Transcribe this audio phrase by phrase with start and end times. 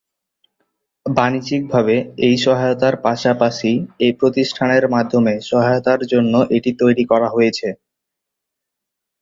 [1.05, 1.95] বাণিজ্যিকভাবে
[2.27, 3.71] এই সহায়তার পাশাপাশি
[4.05, 7.67] এই প্রতিষ্ঠানের মাধ্যমে সহায়তার জন্য এটি তৈরী করা হয়েছে।